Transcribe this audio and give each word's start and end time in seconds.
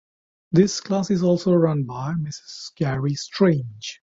This 0.51 0.81
class 0.81 1.11
is 1.11 1.21
also 1.21 1.53
run 1.53 1.83
by 1.83 2.13
Mrs. 2.15 2.73
Cari 2.75 3.13
Strange. 3.13 3.99